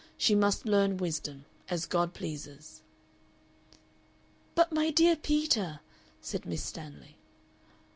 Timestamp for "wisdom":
0.97-1.45